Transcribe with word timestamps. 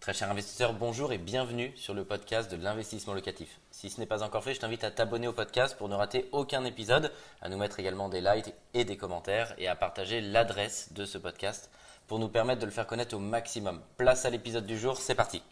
Très 0.00 0.14
cher 0.14 0.30
investisseur, 0.30 0.72
bonjour 0.72 1.12
et 1.12 1.18
bienvenue 1.18 1.74
sur 1.76 1.92
le 1.92 2.06
podcast 2.06 2.50
de 2.50 2.56
l'investissement 2.56 3.12
locatif. 3.12 3.60
Si 3.70 3.90
ce 3.90 4.00
n'est 4.00 4.06
pas 4.06 4.22
encore 4.22 4.42
fait, 4.42 4.54
je 4.54 4.60
t'invite 4.60 4.82
à 4.82 4.90
t'abonner 4.90 5.28
au 5.28 5.34
podcast 5.34 5.76
pour 5.76 5.90
ne 5.90 5.94
rater 5.94 6.26
aucun 6.32 6.64
épisode, 6.64 7.12
à 7.42 7.50
nous 7.50 7.58
mettre 7.58 7.80
également 7.80 8.08
des 8.08 8.22
likes 8.22 8.54
et 8.72 8.86
des 8.86 8.96
commentaires 8.96 9.52
et 9.58 9.68
à 9.68 9.76
partager 9.76 10.22
l'adresse 10.22 10.94
de 10.94 11.04
ce 11.04 11.18
podcast 11.18 11.70
pour 12.06 12.18
nous 12.18 12.28
permettre 12.28 12.60
de 12.60 12.64
le 12.64 12.72
faire 12.72 12.86
connaître 12.86 13.14
au 13.14 13.18
maximum. 13.18 13.82
Place 13.98 14.24
à 14.24 14.30
l'épisode 14.30 14.64
du 14.64 14.78
jour, 14.78 14.96
c'est 14.96 15.14
parti. 15.14 15.42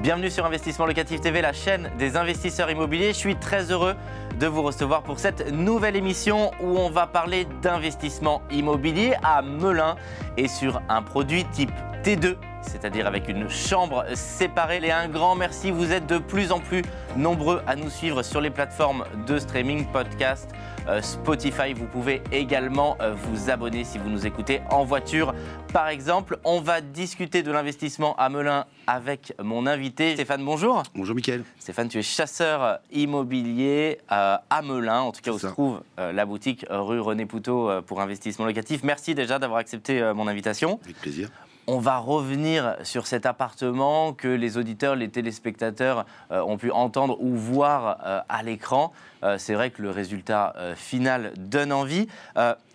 Bienvenue 0.00 0.30
sur 0.30 0.46
Investissement 0.46 0.86
Locatif 0.86 1.20
TV, 1.20 1.42
la 1.42 1.52
chaîne 1.52 1.92
des 1.98 2.16
investisseurs 2.16 2.70
immobiliers. 2.70 3.12
Je 3.12 3.18
suis 3.18 3.36
très 3.36 3.70
heureux 3.70 3.94
de 4.40 4.46
vous 4.46 4.62
recevoir 4.62 5.02
pour 5.02 5.18
cette 5.18 5.52
nouvelle 5.52 5.96
émission 5.96 6.50
où 6.62 6.78
on 6.78 6.88
va 6.88 7.06
parler 7.06 7.46
d'investissement 7.60 8.40
immobilier 8.50 9.16
à 9.22 9.42
Melun 9.42 9.96
et 10.38 10.48
sur 10.48 10.80
un 10.88 11.02
produit 11.02 11.44
type 11.52 11.72
T2 12.02 12.38
c'est-à-dire 12.66 13.06
avec 13.06 13.28
une 13.28 13.48
chambre 13.48 14.04
séparée. 14.14 14.80
Et 14.82 14.92
un 14.92 15.08
grand 15.08 15.34
merci, 15.34 15.70
vous 15.70 15.92
êtes 15.92 16.06
de 16.06 16.18
plus 16.18 16.52
en 16.52 16.60
plus 16.60 16.82
nombreux 17.16 17.62
à 17.66 17.76
nous 17.76 17.90
suivre 17.90 18.22
sur 18.22 18.40
les 18.40 18.50
plateformes 18.50 19.04
de 19.26 19.38
streaming, 19.38 19.86
podcast, 19.86 20.50
euh, 20.88 21.00
Spotify. 21.02 21.72
Vous 21.74 21.86
pouvez 21.86 22.22
également 22.30 22.96
euh, 23.00 23.14
vous 23.14 23.50
abonner 23.50 23.84
si 23.84 23.98
vous 23.98 24.08
nous 24.08 24.26
écoutez 24.26 24.60
en 24.70 24.84
voiture. 24.84 25.34
Par 25.72 25.88
exemple, 25.88 26.38
on 26.44 26.60
va 26.60 26.80
discuter 26.80 27.42
de 27.42 27.50
l'investissement 27.50 28.14
à 28.16 28.28
Melun 28.28 28.66
avec 28.86 29.32
mon 29.42 29.66
invité. 29.66 30.14
Stéphane, 30.14 30.44
bonjour. 30.44 30.82
Bonjour 30.94 31.16
Mickaël. 31.16 31.42
Stéphane, 31.58 31.88
tu 31.88 31.98
es 31.98 32.02
chasseur 32.02 32.78
immobilier 32.92 33.98
euh, 34.12 34.36
à 34.48 34.62
Melun, 34.62 35.00
en 35.00 35.12
tout 35.12 35.22
cas 35.22 35.32
où 35.32 35.38
se 35.38 35.46
trouve 35.46 35.82
la 35.98 36.24
boutique 36.26 36.66
rue 36.68 37.00
René 37.00 37.26
Poutot 37.26 37.82
pour 37.82 38.00
investissement 38.00 38.44
locatif. 38.44 38.82
Merci 38.84 39.14
déjà 39.14 39.38
d'avoir 39.38 39.58
accepté 39.58 40.12
mon 40.14 40.28
invitation. 40.28 40.78
Avec 40.84 41.00
plaisir. 41.00 41.30
On 41.68 41.80
va 41.80 41.98
revenir 41.98 42.76
sur 42.84 43.08
cet 43.08 43.26
appartement 43.26 44.12
que 44.12 44.28
les 44.28 44.56
auditeurs, 44.56 44.94
les 44.94 45.08
téléspectateurs 45.08 46.06
euh, 46.30 46.40
ont 46.42 46.58
pu 46.58 46.70
entendre 46.70 47.20
ou 47.20 47.34
voir 47.34 47.98
euh, 48.06 48.20
à 48.28 48.44
l'écran. 48.44 48.92
Euh, 49.24 49.36
c'est 49.36 49.54
vrai 49.54 49.70
que 49.70 49.82
le 49.82 49.90
résultat 49.90 50.54
final 50.76 51.32
donne 51.36 51.72
envie. 51.72 52.06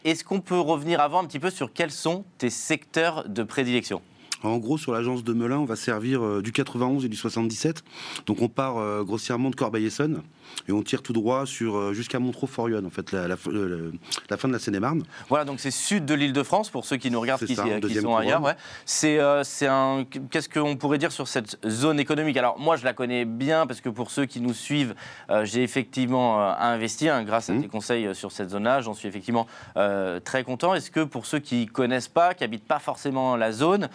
Est-ce 0.04 0.26
qu'on 0.26 0.42
peut 0.42 0.60
revenir 0.60 1.00
avant 1.00 1.24
un 1.24 1.26
petit 1.26 1.40
peu 1.40 1.50
sur 1.50 1.72
quels 1.72 1.92
sont 1.92 2.26
tes 2.38 2.50
secteurs 2.50 3.30
de 3.30 3.44
prédilection? 3.44 4.02
En 4.44 4.58
gros, 4.58 4.78
sur 4.78 4.92
l'agence 4.92 5.24
de 5.24 5.34
Melun, 5.34 5.60
on 5.60 5.66
va 5.66 5.76
servir 5.76 6.42
du 6.42 6.52
91 6.52 7.06
et 7.06 7.10
du 7.10 7.16
77. 7.16 7.84
Donc 8.26 8.42
on 8.42 8.50
part 8.50 9.04
grossièrement 9.04 9.52
de 9.52 9.56
Corbeil-Essonne 9.56 10.22
et 10.68 10.72
on 10.72 10.82
tire 10.82 11.02
tout 11.02 11.14
droit 11.14 11.46
sur 11.46 11.76
euh, 11.76 11.94
jusqu'à 11.94 12.20
Montreux-Forion, 12.20 12.84
en 12.86 12.90
fait, 12.90 13.12
la, 13.12 13.36
fin 13.38 13.52
de 13.52 14.54
la 14.54 14.60
Seine-et-Marne. 14.60 15.04
Voilà, 15.30 15.46
donc 15.46 15.60
c'est 15.60 15.72
sud 15.72 16.06
de 16.06 16.14
l'île 16.14 16.34
de 16.34 16.44
France, 16.44 16.70
pour 16.70 16.86
ceux 16.86 16.98
qui 16.98 17.12
nous 17.12 17.20
regardent, 17.20 17.46
qui, 17.46 17.56
sont 17.56 18.16
ailleurs. 18.16 18.42
C'est 18.86 19.20
euh, 19.20 19.44
un. 19.62 20.06
Qu'est-ce 20.30 20.50
qu'on 20.50 20.76
pourrait 20.76 20.98
dire 20.98 21.12
sur 21.12 21.28
cette 21.28 21.58
zone 21.68 22.00
économique? 22.00 22.38
Alors, 22.38 22.60
moi, 22.60 22.76
je 22.76 22.84
la 22.84 22.94
connais 22.94 23.26
bien, 23.26 23.68
parce 23.68 23.82
que 23.82 23.90
pour 23.90 24.12
ceux 24.12 24.26
qui 24.26 24.42
nous 24.42 24.54
suivent, 24.54 24.96
euh, 25.30 25.46
j'ai 25.46 25.64
effectivement 25.64 26.40
investi 26.42 27.10
hein, 27.10 27.24
grâce 27.24 27.50
à 27.50 27.54
mmh. 27.54 27.62
tes 27.62 27.68
conseils 27.68 28.16
sur 28.16 28.32
cette 28.32 28.50
zone-là. 28.50 28.82
J'en 28.82 28.94
suis 28.94 29.08
effectivement 29.08 29.48
très 29.76 30.44
content. 30.44 30.74
Est-ce 30.74 30.92
que 30.92 31.04
pour 31.04 31.26
ceux 31.26 31.40
qui 31.40 31.66
connaissent 31.66 32.08
pas, 32.08 32.34
qui 32.34 32.44
habitent 32.44 32.68
pas 32.68 32.80
forcément 32.80 33.36
la 33.36 33.52
zone, 33.52 33.90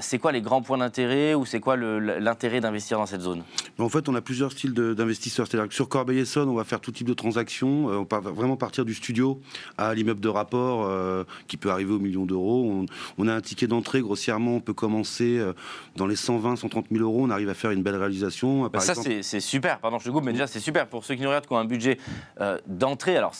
c'est 0.00 0.18
quoi 0.18 0.32
les 0.32 0.42
grands 0.42 0.62
points 0.62 0.78
d'intérêt 0.78 1.34
ou 1.34 1.46
c'est 1.46 1.60
quoi 1.60 1.76
l'intérêt 1.76 2.60
d'investir 2.60 2.98
dans 2.98 3.06
cette 3.06 3.20
zone? 3.20 3.42
En 3.78 3.88
fait, 3.88 4.08
on 4.08 4.14
a 4.14 4.20
plusieurs 4.20 4.52
styles 4.52 4.72
d'investisseurs. 4.72 5.46
C'est-à-dire 5.46 5.68
que 5.68 5.74
sur 5.74 5.88
Corbeil-Essonne, 5.90 6.48
on 6.48 6.54
va 6.54 6.64
faire 6.64 6.80
tout 6.80 6.92
type 6.92 7.06
de 7.06 7.12
transactions. 7.12 7.90
Euh, 7.90 7.98
on 7.98 8.06
va 8.08 8.20
vraiment 8.30 8.56
partir 8.56 8.86
du 8.86 8.94
studio 8.94 9.40
à 9.76 9.94
l'immeuble 9.94 10.20
de 10.20 10.28
rapport 10.28 10.86
euh, 10.86 11.24
qui 11.48 11.58
peut 11.58 11.70
arriver 11.70 11.92
aux 11.92 11.98
millions 11.98 12.24
d'euros. 12.24 12.86
On, 13.18 13.28
a 13.28 13.34
un 13.34 13.40
ticket 13.42 13.66
d'entrée 13.66 14.00
grossièrement, 14.00 14.56
on 14.56 14.60
peut 14.60 14.72
commencer 14.72 15.38
euh, 15.38 15.52
dans 15.96 16.06
les 16.06 16.16
120, 16.16 16.56
130 16.56 16.86
000 16.90 17.04
euros. 17.04 17.24
On 17.24 17.30
arrive 17.30 17.50
à 17.50 17.54
faire 17.54 17.72
une 17.72 17.82
belle 17.82 17.96
réalisation. 17.96 18.68
Bah, 18.68 18.80
ça, 18.80 18.94
c'est 18.94 19.40
super. 19.40 19.80
Pardon, 19.80 19.98
je 19.98 20.06
te 20.06 20.10
coupe, 20.10 20.24
mais 20.24 20.32
déjà, 20.32 20.46
c'est 20.46 20.60
super 20.60 20.86
pour 20.86 21.04
ceux 21.04 21.14
qui 21.14 21.22
nous 21.22 21.28
regardent 21.28 21.46
qui 21.46 21.52
ont 21.52 21.58
un 21.58 21.66
budget 21.66 21.98
d'entrée. 22.66 23.16
Alors, 23.16 23.34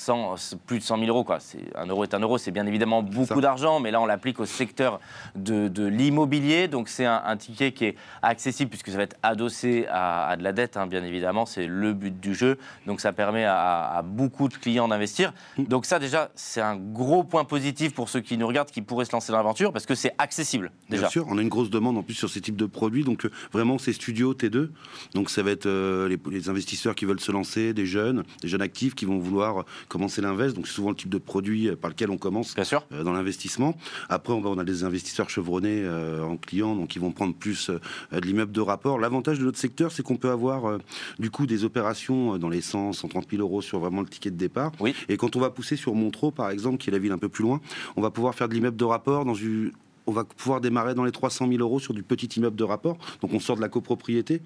plus 0.67 0.79
de 0.79 0.85
100 0.85 0.99
000 0.99 1.09
euros, 1.09 1.25
quoi. 1.25 1.39
Un 1.77 1.87
euro 1.87 2.03
est 2.05 2.13
un 2.13 2.19
euro, 2.19 2.37
c'est 2.37 2.51
bien 2.51 2.67
évidemment 2.67 3.03
beaucoup 3.03 3.41
d'argent, 3.41 3.81
mais 3.81 3.91
là, 3.91 4.01
on 4.01 4.07
l'applique 4.07 4.41
au 4.41 4.47
secteur 4.47 5.01
de, 5.37 5.87
l'immobilier. 5.87 6.69
Donc, 6.69 6.89
c'est 6.89 7.07
un, 7.07 7.37
ticket 7.37 7.73
qui 7.73 7.87
est 7.87 7.97
accessible 8.23 8.69
puisque 8.69 8.91
ça 8.91 8.97
va 8.97 9.05
être 9.05 9.17
adossé 9.23 9.87
à, 9.89 10.37
de 10.37 10.43
la 10.43 10.53
dette, 10.53 10.77
hein, 10.77 10.87
bien 10.87 11.05
évidemment. 11.05 11.47
C'est 11.47 11.67
le 11.67 11.93
but 11.93 12.19
du 12.19 12.35
jeu 12.35 12.40
donc 12.87 13.01
ça 13.01 13.13
permet 13.13 13.45
à, 13.45 14.03
beaucoup 14.05 14.49
de 14.49 14.55
clients 14.55 14.89
d'investir. 14.89 15.33
Donc 15.59 15.87
ça 15.87 15.99
déjà, 15.99 16.31
c'est 16.35 16.61
un 16.61 16.77
gros 16.77 17.25
point 17.25 17.45
positif 17.45 17.95
pour 17.95 18.09
ceux 18.09 18.21
qui 18.21 18.37
nous 18.37 18.47
regardent, 18.47 18.71
qui 18.71 18.83
pourraient 18.83 19.05
se 19.05 19.13
lancer 19.13 19.33
dans 19.33 19.39
l'aventure, 19.39 19.73
parce 19.73 19.87
que 19.87 19.95
c'est 19.95 20.15
accessible 20.19 20.73
déjà. 20.89 21.03
Bien 21.03 21.11
sûr, 21.11 21.27
on 21.29 21.39
a 21.39 21.43
une 21.43 21.49
grosse 21.49 21.71
demande 21.71 21.97
en 21.99 22.03
plus 22.03 22.15
sur 22.15 22.31
ces 22.31 22.41
types 22.41 22.57
de 22.57 22.67
produits, 22.67 23.05
donc 23.05 23.25
euh, 23.25 23.31
vraiment 23.53 23.79
c'est 23.79 23.93
studio 23.93 24.35
T2, 24.35 24.71
donc 25.15 25.31
ça 25.31 25.43
va 25.43 25.51
être 25.51 25.67
euh, 25.67 26.17
les, 26.31 26.49
investisseurs 26.49 26.95
qui 26.95 27.05
veulent 27.05 27.21
se 27.21 27.33
lancer, 27.33 27.73
des 27.73 27.87
jeunes, 27.87 28.25
des 28.43 28.49
jeunes 28.49 28.63
actifs 28.63 28.95
qui 28.95 29.05
vont 29.05 29.19
vouloir 29.19 29.65
commencer 29.89 30.21
l'invest, 30.21 30.57
donc 30.57 30.67
c'est 30.67 30.75
souvent 30.75 30.91
le 30.91 30.97
type 30.97 31.11
de 31.11 31.19
produit 31.19 31.69
euh, 31.69 31.77
par 31.77 31.91
lequel 31.91 32.11
on 32.11 32.19
commence 32.19 32.55
Bien 32.55 32.65
sûr. 32.65 32.87
dans 32.91 33.13
l'investissement. 33.13 33.77
Après, 34.09 34.33
on, 34.33 34.59
a 34.59 34.65
des 34.65 34.85
investisseurs 34.85 35.31
chevronnés 35.31 35.89
en 35.89 36.37
clients, 36.37 36.75
donc 36.75 36.97
ils 36.97 36.99
vont 37.01 37.13
prendre 37.13 37.35
plus 37.35 37.71
de 37.71 38.21
l'immeuble 38.21 38.53
de 38.53 38.61
rapport. 38.61 38.99
L'avantage 38.99 39.39
de 39.39 39.45
notre 39.45 39.59
secteur, 39.59 39.93
c'est 39.93 40.03
qu'on 40.03 40.17
peut 40.17 40.31
avoir 40.31 40.79
du 41.19 41.31
coup 41.31 41.47
des 41.47 41.65
opérations 41.65 42.20
dans 42.39 42.49
les 42.49 42.61
100, 42.61 42.93
130 42.93 43.27
000 43.31 43.43
euros 43.43 43.63
sur 43.63 43.79
vraiment 43.79 44.01
le 44.01 44.09
ticket 44.09 44.31
de 44.31 44.37
départ. 44.37 44.73
Oui. 44.81 44.95
Et 45.09 45.17
quand 45.17 45.37
on 45.37 45.41
va 45.41 45.51
pousser 45.51 45.77
sur 45.77 45.95
Montreux, 45.95 46.31
par 46.31 46.51
exemple, 46.51 46.79
qui 46.79 46.91
est 46.91 46.93
la 46.93 46.99
ville 46.99 47.13
un 47.13 47.19
peu 47.19 47.29
plus 47.29 47.43
loin, 47.43 47.61
on 47.97 48.03
va 48.03 48.11
pouvoir 48.11 48.35
faire 48.35 48.49
de 48.49 48.55
l'immeuble 48.55 48.77
de 48.77 48.85
rapport 48.85 49.25
dans 49.25 49.35
une 49.35 49.73
on 50.07 50.13
va 50.13 50.25
pouvoir 50.25 50.61
démarrer 50.61 50.95
dans 50.95 51.05
les 51.05 51.13
300 51.13 51.49
000 51.49 51.61
euros 51.61 51.79
sur 51.79 51.95
du 51.95 52.03
petit 52.03 52.27
immeuble 52.27 52.57
de 52.57 52.65
rapport. 52.65 52.99
Donc 53.21 53.33
on 53.33 53.39
sort 53.39 53.57
de 53.57 53.61
la 53.61 53.69
copropriété. 53.69 54.43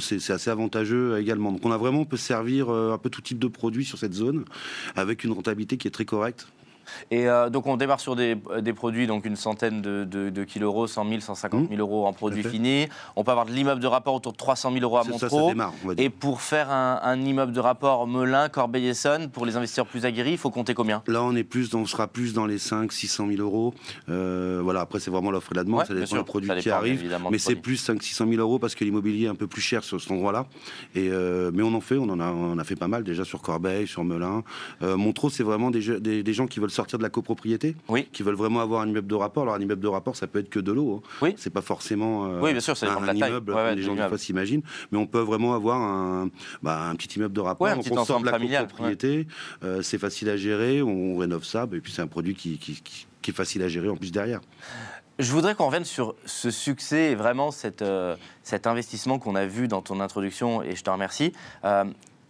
C'est 0.00 0.30
assez 0.30 0.50
avantageux 0.50 1.18
également. 1.18 1.50
Donc 1.50 1.64
on 1.64 1.72
a 1.72 1.76
vraiment, 1.76 2.00
on 2.00 2.04
peut 2.04 2.16
servir 2.16 2.68
euh, 2.70 2.92
un 2.92 2.98
peu 2.98 3.10
tout 3.10 3.20
type 3.20 3.38
de 3.38 3.48
produits 3.48 3.84
sur 3.84 3.98
cette 3.98 4.14
zone 4.14 4.44
avec 4.94 5.24
une 5.24 5.32
rentabilité 5.32 5.76
qui 5.76 5.88
est 5.88 5.90
très 5.90 6.04
correcte. 6.04 6.46
Et 7.10 7.28
euh, 7.28 7.50
donc 7.50 7.66
on 7.66 7.76
démarre 7.76 8.00
sur 8.00 8.16
des, 8.16 8.36
des, 8.60 8.72
produits, 8.72 9.06
donc 9.06 9.24
une 9.24 9.36
centaine 9.36 9.82
de, 9.82 10.04
de, 10.04 10.30
de 10.30 10.44
kilos 10.44 10.68
euros, 10.68 10.86
100 10.86 11.08
000, 11.08 11.20
150 11.20 11.68
000 11.68 11.80
euros 11.80 12.06
en 12.06 12.12
produits 12.12 12.42
finis. 12.42 12.88
On 13.16 13.24
peut 13.24 13.30
avoir 13.30 13.46
de 13.46 13.52
l'immeuble 13.52 13.80
de 13.80 13.86
rapport 13.86 14.14
autour 14.14 14.32
de 14.32 14.36
300 14.36 14.72
000 14.72 14.82
euros 14.84 14.98
à 14.98 15.04
Montreux. 15.04 15.28
Ça, 15.28 15.46
démarre, 15.48 15.72
Et 15.98 16.10
pour 16.10 16.42
faire 16.42 16.70
un, 16.70 17.00
un, 17.02 17.20
immeuble 17.20 17.52
de 17.52 17.60
rapport 17.60 18.06
Melun, 18.06 18.48
Corbeil-Essonne, 18.48 19.28
pour 19.30 19.46
les 19.46 19.56
investisseurs 19.56 19.86
plus 19.86 20.04
aguerris, 20.04 20.32
il 20.32 20.38
faut 20.38 20.50
compter 20.50 20.74
combien? 20.74 21.02
Là, 21.06 21.22
on 21.22 21.34
est 21.34 21.44
plus, 21.44 21.74
on 21.74 21.86
sera 21.86 22.08
plus 22.08 22.32
dans 22.32 22.46
les 22.46 22.58
5 22.58 22.92
600 22.92 23.28
000 23.28 23.40
euros. 23.40 23.74
Euh, 24.08 24.60
voilà, 24.62 24.80
après 24.80 25.00
c'est 25.00 25.10
vraiment 25.10 25.30
l'offre 25.30 25.52
et 25.52 25.56
la 25.56 25.64
demande, 25.64 25.86
ça 25.86 25.94
dépend 25.94 26.16
du 26.16 26.24
produit 26.24 26.50
qui 26.60 26.70
arrive, 26.70 27.18
mais 27.30 27.38
c'est 27.38 27.56
plus 27.56 27.76
5 27.76 28.02
600 28.02 28.26
000 28.28 28.40
euros 28.40 28.58
parce 28.58 28.74
que 28.74 28.84
l'immobilier 28.84 29.26
est 29.26 29.28
un 29.28 29.34
peu 29.34 29.46
plus 29.46 29.62
cher 29.62 29.84
sur 29.84 30.00
cet 30.00 30.10
endroit-là. 30.10 30.46
Et 30.94 31.08
euh, 31.10 31.50
mais 31.52 31.62
on 31.62 31.74
en 31.74 31.80
fait, 31.80 31.96
on 31.96 32.08
en 32.08 32.20
a, 32.20 32.30
on 32.30 32.58
a 32.58 32.64
fait 32.64 32.76
pas 32.76 32.88
mal 32.88 33.04
déjà 33.04 33.24
sur 33.24 33.40
Corbeil, 33.42 33.86
sur 33.86 34.04
Melun. 34.04 34.42
Montreux, 34.80 35.30
c'est 35.30 35.42
vraiment 35.42 35.70
des, 35.70 36.00
des, 36.00 36.22
des 36.22 36.32
gens 36.32 36.46
qui 36.46 36.60
veulent 36.60 36.70
sortir 36.72 36.98
de 36.98 37.02
la 37.02 37.10
copropriété 37.10 37.76
oui. 37.88 38.08
qui 38.12 38.22
veulent 38.22 38.34
vraiment 38.34 38.60
avoir 38.60 38.80
un 38.80 38.88
immeuble 38.88 39.08
de 39.08 39.14
rapport. 39.14 39.44
Alors 39.44 39.54
un 39.54 39.60
immeuble 39.60 39.82
de 39.82 39.88
rapport, 39.88 40.16
ça 40.16 40.26
peut 40.26 40.38
être 40.38 40.50
que 40.50 40.60
de 40.60 40.72
l'eau. 40.72 41.02
Hein. 41.02 41.08
Oui. 41.22 41.34
C'est 41.36 41.52
pas 41.52 41.62
forcément 41.62 42.26
euh, 42.26 42.40
oui, 42.40 42.52
bien 42.52 42.60
sûr, 42.60 42.74
un, 42.82 43.08
un 43.08 43.14
immeuble 43.14 43.52
comme 43.52 43.76
les 43.76 43.82
gens 43.82 43.94
des 43.94 44.08
fois 44.08 44.18
s'imaginent, 44.18 44.62
mais 44.90 44.98
on 44.98 45.06
peut 45.06 45.20
vraiment 45.20 45.54
avoir 45.54 45.80
un, 45.80 46.30
bah, 46.62 46.88
un 46.88 46.94
petit 46.94 47.16
immeuble 47.18 47.34
de 47.34 47.40
rapport. 47.40 47.66
un 47.66 47.78
on 47.78 48.04
sort 48.04 48.20
de 48.20 48.26
la 48.26 48.38
copropriété, 48.38 49.26
euh, 49.62 49.82
c'est 49.82 49.98
facile 49.98 50.28
à 50.30 50.36
gérer, 50.36 50.82
on 50.82 51.16
rénove 51.16 51.44
ça, 51.44 51.68
et 51.72 51.80
puis 51.80 51.92
c'est 51.92 52.02
un 52.02 52.06
produit 52.06 52.34
qui, 52.34 52.58
qui, 52.58 52.82
qui, 52.82 53.30
est 53.30 53.34
facile 53.34 53.62
à 53.62 53.68
gérer 53.68 53.88
en 53.88 53.96
plus 53.96 54.12
derrière. 54.12 54.40
Je 55.18 55.30
voudrais 55.30 55.54
qu'on 55.54 55.66
revienne 55.66 55.84
sur 55.84 56.14
ce 56.24 56.50
succès 56.50 57.12
et 57.12 57.14
vraiment 57.14 57.50
cette, 57.50 57.82
euh, 57.82 58.16
cet 58.42 58.66
investissement 58.66 59.18
qu'on 59.18 59.34
a 59.34 59.44
vu 59.44 59.68
dans 59.68 59.82
ton 59.82 60.00
introduction, 60.00 60.62
et 60.62 60.74
je 60.74 60.82
te 60.82 60.90
remercie 60.90 61.32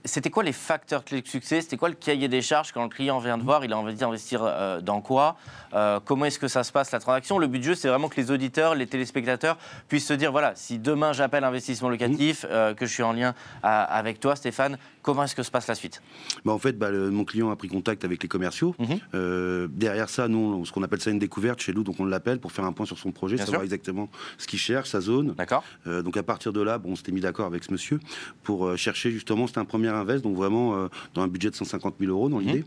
c'était 0.04 0.30
quoi 0.30 0.42
les 0.42 0.52
facteurs 0.52 1.04
clés 1.04 1.22
de 1.22 1.28
succès? 1.28 1.60
C'était 1.60 1.76
quoi 1.76 1.88
le 1.88 1.94
cahier 1.94 2.28
des 2.28 2.42
charges 2.42 2.72
quand 2.72 2.82
le 2.82 2.88
client 2.88 3.18
vient 3.18 3.38
de 3.38 3.42
voir 3.42 3.64
Il 3.64 3.72
a 3.72 3.78
envie 3.78 3.94
d'investir 3.94 4.40
euh, 4.42 4.80
dans 4.80 5.00
quoi? 5.00 5.36
Euh, 5.74 6.00
Comment 6.04 6.24
est-ce 6.26 6.38
que 6.38 6.48
ça 6.48 6.64
se 6.64 6.72
passe 6.72 6.90
la 6.92 6.98
transaction? 6.98 7.38
Le 7.38 7.46
but 7.46 7.60
du 7.60 7.68
jeu, 7.68 7.74
c'est 7.74 7.88
vraiment 7.88 8.08
que 8.08 8.20
les 8.20 8.30
auditeurs, 8.30 8.74
les 8.74 8.86
téléspectateurs 8.86 9.58
puissent 9.88 10.06
se 10.06 10.14
dire 10.14 10.32
voilà, 10.32 10.54
si 10.54 10.78
demain 10.78 11.12
j'appelle 11.12 11.44
investissement 11.44 11.88
locatif, 11.88 12.44
euh, 12.48 12.74
que 12.74 12.86
je 12.86 12.92
suis 12.92 13.02
en 13.02 13.12
lien 13.12 13.34
avec 13.62 14.20
toi, 14.20 14.36
Stéphane, 14.36 14.76
comment 15.02 15.24
est-ce 15.24 15.34
que 15.36 15.42
se 15.42 15.50
passe 15.50 15.66
la 15.66 15.74
suite? 15.74 16.02
Bah 16.44 16.52
En 16.52 16.58
fait, 16.58 16.78
bah, 16.78 16.90
mon 16.90 17.24
client 17.24 17.50
a 17.50 17.56
pris 17.56 17.68
contact 17.68 18.04
avec 18.04 18.22
les 18.22 18.28
commerciaux. 18.28 18.74
Mhm. 18.78 19.68
derrière 19.68 20.08
ça, 20.08 20.28
nous, 20.28 20.64
ce 20.66 20.72
qu'on 20.72 20.82
appelle 20.82 21.00
ça 21.00 21.10
une 21.10 21.18
découverte 21.18 21.60
chez 21.60 21.72
nous, 21.72 21.84
donc 21.84 22.00
on 22.00 22.04
l'appelle 22.04 22.40
pour 22.40 22.52
faire 22.52 22.64
un 22.64 22.72
point 22.72 22.86
sur 22.86 22.98
son 22.98 23.12
projet, 23.12 23.36
savoir 23.36 23.62
exactement 23.62 24.08
ce 24.38 24.46
qu'il 24.46 24.58
cherche, 24.58 24.90
sa 24.90 25.00
zone. 25.00 25.34
D'accord. 25.34 25.64
donc 25.86 26.16
à 26.16 26.22
partir 26.22 26.52
de 26.52 26.60
là, 26.60 26.78
bon, 26.78 26.92
on 26.92 26.96
s'était 26.96 27.12
mis 27.12 27.20
d'accord 27.20 27.46
avec 27.46 27.64
ce 27.64 27.72
monsieur 27.72 28.00
pour 28.42 28.76
chercher 28.76 29.10
justement, 29.10 29.46
c'était 29.46 29.58
un 29.60 29.64
premier 29.64 29.91
Invest, 29.94 30.22
donc 30.24 30.36
vraiment 30.36 30.74
euh, 30.76 30.88
dans 31.14 31.22
un 31.22 31.28
budget 31.28 31.50
de 31.50 31.54
150 31.56 31.94
000 32.00 32.10
euros 32.10 32.28
dans 32.28 32.38
Mhm. 32.40 32.46
l'idée. 32.46 32.64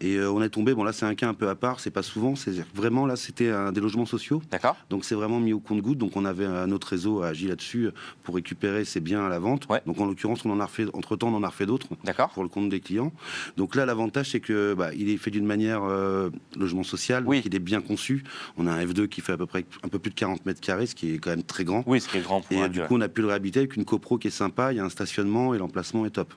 Et 0.00 0.16
euh, 0.16 0.30
on 0.30 0.42
est 0.42 0.48
tombé, 0.48 0.74
bon 0.74 0.84
là 0.84 0.92
c'est 0.92 1.06
un 1.06 1.14
cas 1.14 1.28
un 1.28 1.34
peu 1.34 1.48
à 1.48 1.54
part, 1.54 1.80
c'est 1.80 1.90
pas 1.90 2.02
souvent, 2.02 2.36
c'est 2.36 2.52
vraiment 2.74 3.06
là 3.06 3.16
c'était 3.16 3.50
des 3.72 3.80
logements 3.80 4.06
sociaux. 4.06 4.42
D'accord 4.50 4.76
Donc 4.90 5.04
c'est 5.04 5.14
vraiment 5.14 5.40
mis 5.40 5.52
au 5.52 5.60
compte-goutte. 5.60 5.98
Donc 5.98 6.16
on 6.16 6.24
avait 6.24 6.46
un 6.46 6.70
autre 6.70 6.88
réseau 6.88 7.22
à 7.22 7.28
agir 7.28 7.48
là-dessus 7.50 7.88
pour 8.22 8.34
récupérer 8.34 8.84
ces 8.84 9.00
biens 9.00 9.24
à 9.24 9.28
la 9.28 9.38
vente. 9.38 9.66
Ouais. 9.68 9.80
Donc 9.86 10.00
en 10.00 10.06
l'occurrence, 10.06 10.44
on 10.44 10.50
en 10.50 10.60
a 10.60 10.64
refait, 10.66 10.86
entre-temps, 10.94 11.28
on 11.28 11.36
en 11.36 11.42
a 11.42 11.48
refait 11.48 11.66
d'autres 11.66 11.88
D'accord 12.04 12.30
pour 12.30 12.42
le 12.42 12.48
compte 12.48 12.68
des 12.68 12.80
clients. 12.80 13.12
Donc 13.56 13.74
là, 13.74 13.86
l'avantage, 13.86 14.30
c'est 14.30 14.40
que 14.40 14.74
bah, 14.74 14.90
il 14.94 15.08
est 15.08 15.16
fait 15.16 15.30
d'une 15.30 15.46
manière 15.46 15.82
euh, 15.84 16.30
logement 16.56 16.82
social, 16.82 17.24
Oui. 17.26 17.42
il 17.44 17.54
est 17.54 17.58
bien 17.58 17.80
conçu. 17.80 18.24
On 18.56 18.66
a 18.66 18.72
un 18.72 18.84
F2 18.84 19.06
qui 19.08 19.20
fait 19.20 19.32
à 19.32 19.36
peu 19.36 19.46
près 19.46 19.64
un 19.82 19.88
peu 19.88 19.98
plus 19.98 20.10
de 20.10 20.14
40 20.14 20.44
mètres 20.46 20.60
carrés, 20.60 20.86
ce 20.86 20.94
qui 20.94 21.14
est 21.14 21.18
quand 21.18 21.30
même 21.30 21.42
très 21.42 21.64
grand. 21.64 21.82
Oui, 21.86 22.00
ce 22.00 22.08
qui 22.08 22.18
est 22.18 22.20
grand 22.22 22.40
pour 22.40 22.52
Et 22.56 22.62
euh, 22.62 22.68
du 22.68 22.80
coup, 22.80 22.94
on 22.96 23.00
a 23.00 23.08
pu 23.08 23.20
le 23.22 23.28
réhabiter 23.28 23.60
avec 23.60 23.76
une 23.76 23.84
copro 23.84 24.18
qui 24.18 24.28
est 24.28 24.30
sympa. 24.30 24.72
Il 24.72 24.76
y 24.76 24.80
a 24.80 24.84
un 24.84 24.88
stationnement 24.88 25.54
et 25.54 25.58
l'emplacement 25.58 26.04
est 26.06 26.10
top. 26.10 26.32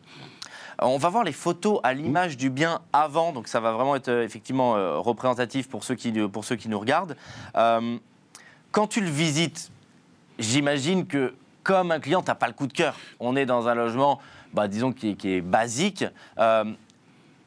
Euh, 0.82 0.86
On 0.86 0.98
va 0.98 1.10
voir 1.10 1.24
les 1.24 1.32
photos 1.32 1.80
à 1.84 1.94
l'image 1.94 2.38
du 2.38 2.50
bien 2.50 2.82
avant, 2.94 3.32
donc 3.32 3.48
ça 3.48 3.60
va 3.60 3.72
vraiment 3.72 3.96
être 3.96 4.10
euh, 4.10 4.24
effectivement 4.24 4.76
euh, 4.76 4.98
représentatif 4.98 5.70
pour 5.70 5.84
ceux 5.84 5.96
qui, 5.96 6.12
pour 6.12 6.46
ceux 6.46 6.56
qui 6.56 6.70
nous 6.70 6.80
regardent. 6.80 7.16
Quand 8.72 8.88
tu 8.88 9.02
le 9.02 9.10
visites, 9.10 9.72
j'imagine 10.38 11.08
que 11.08 11.34
comme 11.64 11.92
un 11.92 12.00
client, 12.00 12.22
tu 12.22 12.28
n'as 12.28 12.36
pas 12.36 12.48
le 12.48 12.54
coup 12.54 12.68
de 12.68 12.74
cœur. 12.74 12.96
On 13.20 13.36
est 13.36 13.46
dans 13.46 13.68
un 13.68 13.76
logement, 13.76 14.20
bah, 14.54 14.68
disons, 14.68 14.94
qui 14.94 15.10
est, 15.10 15.14
qui 15.16 15.34
est 15.34 15.42
basique. 15.42 16.06
Euh, 16.38 16.64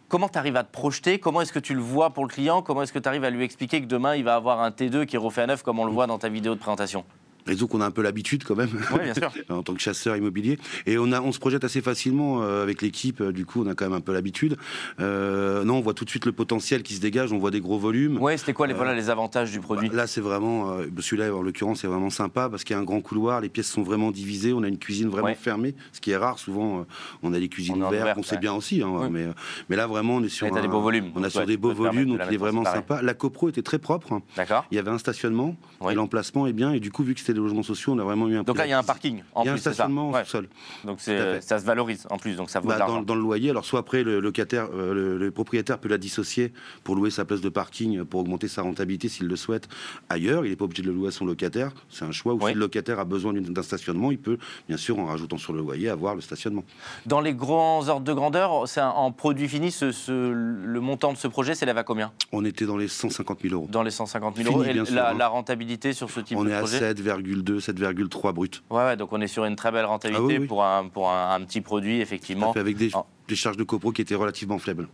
comment 0.09 0.29
tu 0.29 0.39
arrives 0.39 0.57
à 0.57 0.65
te 0.65 0.71
projeter? 0.71 1.19
Comment 1.19 1.41
est-ce 1.41 1.53
que 1.53 1.59
tu 1.59 1.73
le 1.75 1.81
vois 1.81 2.11
pour 2.11 2.25
le 2.25 2.29
client? 2.29 2.61
Comment 2.61 2.83
est-ce 2.83 2.93
que 2.93 2.99
tu 2.99 3.09
arrives 3.09 3.25
à 3.25 3.31
lui 3.31 3.45
expliquer 3.45 3.81
que 3.81 3.87
demain, 3.87 4.17
il 4.17 4.25
va 4.25 4.35
avoir 4.35 4.61
un 4.61 4.71
T2 4.71 5.07
qui 5.07 5.17
est 5.17 5.19
refait 5.19 5.43
à 5.43 5.47
neuf, 5.47 5.63
comme 5.63 5.79
on 5.79 5.87
le 5.87 5.93
voit 5.93 6.07
dans 6.07 6.19
ta 6.19 6.29
vidéo 6.29 6.55
de 6.55 6.61
présentation? 6.61 7.05
Et 7.49 7.55
donc, 7.55 7.75
on 7.75 7.81
a 7.81 7.87
un 7.87 7.91
peu 7.91 8.03
l'habitude 8.03 8.45
quand 8.45 8.57
même. 8.57 8.69
Oui, 8.93 8.99
bien 9.05 9.15
sûr. 9.15 9.31
en 9.49 9.63
tant 9.63 9.75
que 9.75 9.81
chasseur 9.81 10.17
immobilier. 10.17 10.59
Et 10.87 10.99
on, 10.99 11.11
a, 11.13 11.21
on 11.21 11.33
se 11.33 11.39
projette 11.39 11.65
assez 11.65 11.81
facilement 11.81 12.43
euh, 12.43 12.63
avec 12.63 12.83
l'équipe, 12.83 13.21
euh, 13.21 13.33
du 13.33 13.45
coup 13.47 13.63
on 13.63 13.67
a 13.69 13.75
quand 13.75 13.85
même 13.87 13.95
un 13.95 14.01
peu 14.01 14.13
l'habitude. 14.13 14.57
Euh, 15.01 15.65
non, 15.65 15.77
on 15.77 15.81
voit 15.81 15.95
tout 15.95 16.05
de 16.05 16.11
suite 16.11 16.27
le 16.27 16.33
potentiel 16.33 16.83
qui 16.83 16.95
se 16.95 17.01
dégage, 17.01 17.33
on 17.33 17.39
voit 17.39 17.51
des 17.51 17.61
gros 17.61 17.79
volumes. 17.79 18.19
Oui, 18.21 18.37
c'était 18.39 18.53
quoi 18.53 18.67
les, 18.67 18.75
voilà, 18.75 18.95
les 18.95 19.11
avantages 19.11 19.51
du 19.53 19.61
produit? 19.61 19.89
Bah, 19.89 19.97
Là, 19.97 20.07
c'est 20.07 20.21
vraiment, 20.21 20.71
euh, 20.73 20.87
celui-là 20.99 21.35
en 21.35 21.43
l'occurrence, 21.43 21.81
c'est 21.81 21.87
vraiment 21.87 22.11
sympa 22.11 22.49
parce 22.49 22.65
qu'il 22.65 22.75
y 22.75 22.79
a 22.79 22.81
un 22.81 22.85
grand 22.85 23.01
couloir, 23.01 23.41
les 23.41 23.49
pièces 23.49 23.69
sont 23.71 23.83
vraiment 23.83 24.11
divisées, 24.11 24.53
on 24.53 24.63
a 24.63 24.69
une 24.69 24.79
cuisine 24.79 25.09
vraiment 25.09 25.29
Ouais. 25.29 25.35
fermée, 25.35 25.75
ce 25.93 26.01
qui 26.01 26.11
est 26.11 26.17
rare. 26.17 26.39
Souvent, 26.39 26.81
euh, 26.81 26.83
on 27.23 27.33
a 27.35 27.39
des 27.39 27.49
cuisines 27.49 27.77
ouvertes, 27.83 27.93
ouvert, 28.03 28.19
on 28.19 28.23
sait 28.23 28.35
ouais. 28.37 28.41
bien 28.41 28.55
aussi, 28.55 28.83
hein, 28.83 28.89
Oui. 28.91 29.09
mais, 29.11 29.25
euh, 29.25 29.33
mais 29.69 29.77
là 29.77 29.87
vraiment, 29.87 30.17
on 30.17 30.23
est 30.25 30.29
sur 30.29 30.47
un- 30.47 30.61
des 30.61 30.67
beaux 30.69 30.81
volumes, 30.81 31.11
On 31.15 31.23
a 31.23 31.31
sur 31.31 31.41
ouais, 31.41 31.47
des 31.47 31.57
beaux 31.57 31.73
volumes, 31.75 32.09
donc 32.09 32.21
il 32.29 32.35
est 32.35 32.39
vraiment 32.39 32.65
sympa. 32.65 33.01
La 33.03 33.15
copro 33.15 33.49
était 33.49 33.63
très 33.63 33.79
propre. 33.79 34.13
hein. 34.13 34.23
D'accord 34.37 34.65
Il 34.71 34.77
y 34.77 34.79
avait 34.79 34.91
un 34.91 34.99
stationnement 34.99 35.57
et 35.91 35.95
l'emplacement 35.95 36.47
est 36.47 36.53
bien. 36.53 36.73
Et 36.73 36.81
du 36.81 36.91
coup, 36.91 37.03
vu 37.05 37.15
que 37.15 37.21
c'était 37.31 37.39
des 37.39 37.45
logements 37.45 37.63
sociaux, 37.63 37.93
on 37.95 37.99
a 37.99 38.05
vraiment 38.05 38.29
eu 38.29 38.37
un. 38.37 38.43
Donc 38.43 38.59
là, 38.59 38.67
il 38.67 38.71
y 38.71 38.73
a 38.73 38.79
un 38.79 38.83
parking 38.83 39.23
en 39.35 39.43
Il 39.43 39.47
y 39.47 39.49
a 39.49 39.53
un 39.53 39.55
plus, 39.55 39.61
c'est 39.63 39.69
ça 39.71 39.75
stationnement 39.75 40.11
Ouais. 40.11 40.23
au 40.23 40.25
sol. 40.25 40.49
Donc 40.85 40.99
c'est, 41.01 41.41
ça 41.41 41.59
se 41.59 41.65
valorise 41.65 42.07
en 42.11 42.19
plus, 42.19 42.35
donc 42.37 42.51
ça 42.51 42.61
vaut 42.61 42.69
Bah, 42.69 42.75
de 42.75 42.81
dans, 42.81 42.87
l'argent. 42.87 43.03
dans 43.03 43.15
le 43.15 43.21
loyer, 43.21 43.51
alors 43.51 43.65
soit 43.65 43.79
après 43.81 44.03
le 44.03 44.21
locataire, 44.21 44.69
euh, 44.75 44.93
le, 44.95 45.19
le 45.19 45.31
propriétaire 45.31 45.79
peut 45.79 45.89
la 45.89 45.99
dissocier 45.99 46.53
pour 46.85 46.97
louer 46.97 47.11
sa 47.11 47.25
place 47.25 47.41
de 47.41 47.49
parking 47.49 48.05
pour 48.05 48.21
augmenter 48.21 48.49
sa 48.49 48.63
rentabilité 48.63 49.09
s'il 49.09 49.27
le 49.29 49.37
souhaite 49.37 49.69
ailleurs. 50.09 50.45
Il 50.45 50.51
n'est 50.51 50.57
pas 50.57 50.65
obligé 50.65 50.83
de 50.83 50.89
le 50.89 50.95
louer 50.95 51.09
à 51.09 51.11
son 51.13 51.25
locataire, 51.25 51.71
c'est 51.89 52.05
un 52.05 52.13
choix. 52.13 52.35
Ou 52.35 52.39
Oui. 52.43 52.49
si 52.51 52.55
le 52.55 52.61
locataire 52.61 52.99
a 52.99 53.05
besoin 53.05 53.33
d'un 53.33 53.63
stationnement, 53.63 54.11
il 54.11 54.19
peut 54.19 54.39
bien 54.69 54.77
sûr 54.77 54.99
en 54.99 55.07
rajoutant 55.07 55.39
sur 55.39 55.53
le 55.53 55.61
loyer 55.61 55.89
avoir 55.89 56.15
le 56.15 56.21
stationnement. 56.21 56.65
Dans 57.07 57.21
les 57.21 57.35
grands 57.35 57.87
ordres 57.89 58.05
de 58.07 58.13
grandeur, 58.13 58.67
c'est 58.67 58.81
un- 58.81 58.89
en 58.91 59.13
produit 59.13 59.49
fini, 59.49 59.71
ce, 59.71 59.93
ce- 59.93 60.33
le 60.33 60.81
montant 60.81 61.13
de 61.13 61.19
ce 61.19 61.29
projet 61.29 61.55
s'élève 61.55 61.79
à 61.79 61.85
combien? 61.85 62.13
On 62.33 62.45
était 62.45 62.67
dans 62.67 62.77
les 62.77 62.89
150 62.89 63.41
000 63.43 63.55
euros. 63.55 63.69
Dans 63.71 63.83
les 63.83 63.91
150 63.91 64.37
000 64.37 64.49
Fini, 64.49 64.55
euros. 64.61 64.65
Et 64.83 64.87
sûr, 64.87 64.99
hein. 65.03 65.15
la 65.19 65.29
rentabilité 65.29 65.93
sur 65.93 66.11
ce 66.11 66.21
type 66.21 66.37
On 66.39 66.45
de 66.45 66.51
est 66.51 66.55
à 66.55 66.59
projet? 66.61 66.79
7,2, 67.21 67.61
7,3 67.61 68.33
brut. 68.33 68.63
Ouais, 68.71 68.85
ouais, 68.85 68.97
donc 68.97 69.13
on 69.13 69.21
est 69.21 69.27
sur 69.29 69.45
une 69.45 69.57
très 69.57 69.71
belle 69.73 69.85
rentabilité 69.87 70.23
Ah 70.25 70.27
oui, 70.27 70.39
oui. 70.41 70.47
pour, 70.47 70.65
un, 70.65 70.89
pour 70.89 71.11
un, 71.11 71.35
un 71.35 71.41
petit 71.45 71.61
produit, 71.61 72.01
effectivement. 72.01 72.53
fait, 72.53 72.61
avec 72.61 72.77
des, 72.77 72.91
des 73.29 73.37
charges 73.37 73.57
de 73.57 73.65
copro 73.65 73.93
qui 73.93 74.03
étaient 74.03 74.15
relativement 74.15 74.59
faibles. 74.59 74.89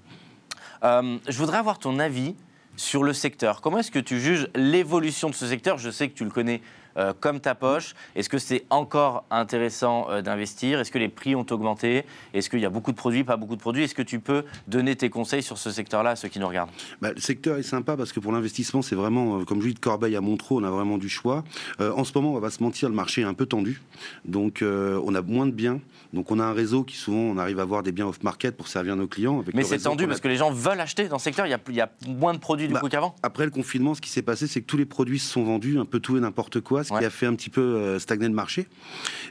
Euh, 0.85 1.17
je 1.29 1.39
voudrais 1.39 1.59
avoir 1.59 1.79
ton 1.79 1.99
avis 1.99 2.35
sur 2.77 3.03
le 3.03 3.13
secteur. 3.13 3.61
Comment 3.63 3.79
est-ce 3.79 3.91
que 3.91 3.99
tu 3.99 4.21
juges 4.21 4.49
l'évolution 4.55 5.31
de 5.31 5.35
ce 5.35 5.47
secteur? 5.47 5.79
Je 5.79 5.91
sais 5.91 6.09
que 6.09 6.15
tu 6.15 6.25
le 6.25 6.31
connais 6.31 6.61
euh, 6.97 7.13
comme 7.19 7.41
ta 7.41 7.55
poche. 7.55 7.95
Est-ce 8.15 8.29
que 8.29 8.39
c'est 8.39 8.65
encore 8.71 9.25
intéressant 9.31 10.07
euh, 10.11 10.23
d'investir? 10.23 10.81
Est-ce 10.81 10.91
que 10.91 10.99
les 10.99 11.09
prix 11.09 11.35
ont 11.35 11.47
augmenté? 11.51 12.05
Est-ce 12.35 12.49
qu'il 12.51 12.61
y 12.61 12.65
a 12.65 12.71
beaucoup 12.71 12.93
de 12.93 12.97
produits, 12.97 13.25
pas 13.25 13.37
beaucoup 13.37 13.57
de 13.57 13.61
produits? 13.61 13.85
Est-ce 13.85 13.95
que 13.95 14.03
tu 14.03 14.21
peux 14.21 14.45
donner 14.67 14.97
tes 14.97 15.11
conseils 15.11 15.43
sur 15.43 15.59
ce 15.59 15.71
secteur-là 15.71 16.11
à 16.11 16.17
ceux 16.17 16.29
qui 16.29 16.39
nous 16.39 16.49
regardent? 16.49 16.71
Bah, 17.01 17.13
le 17.13 17.21
secteur 17.21 17.59
est 17.59 17.63
sympa 17.63 17.97
parce 17.97 18.13
que 18.13 18.21
pour 18.21 18.33
l'investissement, 18.33 18.83
c'est 18.83 18.95
vraiment, 18.97 19.41
euh, 19.41 19.45
comme 19.45 19.61
je 19.63 19.69
dis, 19.69 19.75
de 19.75 19.79
Corbeil 19.79 20.17
à 20.17 20.21
Montreux, 20.21 20.57
on 20.61 20.65
a 20.65 20.71
vraiment 20.71 20.99
du 20.99 21.09
choix. 21.09 21.45
En 21.79 22.05
ce 22.05 22.13
moment, 22.15 22.31
on 22.31 22.35
va 22.35 22.41
pas 22.41 22.51
se 22.51 22.63
mentir, 22.63 22.89
le 22.89 22.95
marché 22.95 23.23
est 23.23 23.25
un 23.25 23.35
peu 23.35 23.47
tendu. 23.47 23.83
Donc, 24.25 24.63
on 24.63 25.15
a 25.15 25.23
moins 25.23 25.47
de 25.47 25.51
biens. 25.53 25.81
Donc, 26.13 26.31
on 26.31 26.39
a 26.39 26.45
un 26.45 26.53
réseau 26.53 26.85
qui, 26.85 26.97
souvent, 26.97 27.19
on 27.19 27.37
arrive 27.37 27.59
à 27.59 27.63
avoir 27.63 27.83
des 27.83 27.93
biens 27.93 28.07
off-market 28.07 28.57
pour 28.57 28.69
servir 28.69 28.97
nos 28.97 29.07
clients. 29.07 29.41
avec 29.41 29.55
Mais 29.55 29.65
c'est 29.65 29.79
tendu 29.79 30.07
parce 30.07 30.21
que 30.21 30.29
les 30.29 30.37
gens 30.37 30.51
veulent 30.51 30.81
acheter 30.81 31.09
dans 31.09 31.19
ce 31.19 31.25
secteur. 31.25 31.47
Il 31.47 31.51
y 31.51 31.55
a, 31.55 31.61
il 31.69 31.75
y 31.75 31.81
a 31.81 31.91
moins 32.07 32.33
de 32.35 32.39
produits 32.39 32.69
du 32.69 32.75
Bah, 32.75 32.81
coup 32.81 32.89
qu'avant. 32.89 33.15
Après 33.23 33.45
le 33.45 33.51
confinement, 33.51 33.95
ce 33.95 34.01
qui 34.01 34.09
s'est 34.11 34.23
passé, 34.23 34.47
c'est 34.47 34.61
que 34.61 34.67
tous 34.67 34.77
les 34.77 34.87
produits 34.87 35.19
se 35.19 35.31
sont 35.31 35.45
vendus, 35.45 35.79
un 35.79 35.85
peu 35.85 36.01
tout 36.01 36.17
et 36.17 36.21
n'importe 36.21 36.61
quoi, 36.61 36.85
ce 36.87 36.93
Ouais. 36.95 37.01
qui 37.01 37.05
a 37.05 37.11
fait 37.11 37.27
un 37.27 37.35
petit 37.35 37.51
peu 37.51 37.61
euh, 37.61 37.99
stagner 37.99 38.27
le 38.29 38.35
marché. 38.35 38.63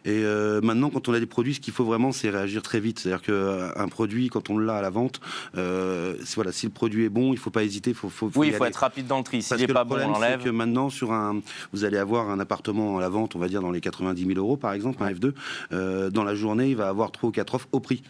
Et 0.06 0.22
euh, 0.24 0.62
maintenant, 0.62 0.90
quand 0.90 1.07
on 1.10 1.13
a 1.13 1.19
des 1.19 1.25
produits, 1.25 1.56
ce 1.56 1.60
qu'il 1.60 1.74
faut 1.74 1.86
vraiment, 1.86 2.12
c'est 2.12 2.30
réagir 2.30 2.62
très 2.62 2.80
vite. 2.80 3.00
C'est-à-dire 3.00 3.22
qu'un 3.24 3.88
produit, 3.88 4.30
quand 4.30 4.50
on 4.50 4.57
l'a 4.57 4.78
à 4.78 4.81
la 4.81 4.90
vente, 4.90 5.19
euh, 5.57 6.16
voilà, 6.36 6.52
si 6.52 6.66
le 6.66 6.72
produit 6.72 7.06
est 7.06 7.10
bon, 7.10 7.34
il 7.34 7.40
faut 7.40 7.50
pas 7.50 7.63
hésiter, 7.63 7.92
il 7.92 7.96
faut, 7.96 8.10
faut, 8.10 8.30
faut 8.30 8.40
Oui, 8.42 8.48
il 8.48 8.54
faut 8.54 8.63
aller. 8.63 8.69
être 8.69 8.75
rapide 8.78 9.07
dans 9.07 9.18
le 9.18 9.24
tri. 9.24 9.42
S'il 9.42 9.57
n'est 9.57 9.68
pas 9.68 9.84
bon, 9.84 9.96
on 9.96 10.12
l'enlève. 10.12 10.44
que 10.44 10.50
maintenant, 10.50 10.90
sur 10.90 11.12
un, 11.13 11.42
vous 11.74 11.84
allez 11.86 11.98
avoir 11.98 12.30
un 12.30 12.40
appartement 12.40 12.98
à 12.98 13.02
la 13.02 13.10
vente, 13.10 13.36
on 13.36 13.40
va 13.40 13.48
dire 13.48 13.62
dans 13.62 13.72
les 13.72 13.81
90 13.81 14.25
000 14.25 14.38
euros, 14.40 14.57
par 14.57 14.74
exemple, 14.74 15.02
un 15.04 15.12
F2. 15.12 15.34
euh, 15.72 16.10
dans 16.10 16.24
la 16.24 16.36
journée, 16.36 16.69
il 16.69 16.75
va 16.75 16.88
avoir 16.90 17.12
trois 17.12 17.30
ou 17.30 17.31
quatre 17.31 17.56
offres 17.56 17.68
au 17.72 17.80
prix. 17.80 18.04